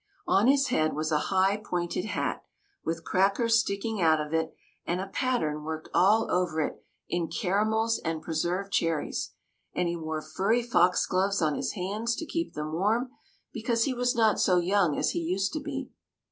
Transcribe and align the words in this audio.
On 0.25 0.47
his 0.47 0.69
head 0.69 0.93
was 0.95 1.11
a 1.11 1.19
high 1.29 1.57
pointed 1.63 2.05
hat, 2.05 2.43
with 2.83 3.03
crackers 3.03 3.59
sticking 3.59 4.01
out 4.01 4.17
THE 4.17 4.23
MAGICIAN^S 4.23 4.31
TEA 4.31 4.55
PARTY 4.87 4.97
35 4.97 4.97
of 4.97 4.97
it 4.97 4.99
and 4.99 4.99
a 4.99 5.13
pattern 5.13 5.63
worked 5.63 5.89
all 5.93 6.31
over 6.31 6.61
it 6.61 6.83
in 7.07 7.27
cara 7.27 7.63
mels 7.67 7.99
and 8.03 8.19
preserved 8.23 8.71
cherries; 8.73 9.35
and 9.75 9.87
he 9.87 9.95
wore 9.95 10.23
furry 10.23 10.63
foxgloves 10.63 11.39
on 11.43 11.53
his 11.53 11.73
hands 11.73 12.15
to 12.15 12.25
keep 12.25 12.53
them 12.55 12.73
warm, 12.73 13.11
because 13.53 13.83
he 13.83 13.93
was 13.93 14.15
not 14.15 14.39
so 14.39 14.57
young 14.57 14.97
as 14.97 15.11
he 15.11 15.19
used 15.19 15.53
to 15.53 15.59
be. 15.59 15.91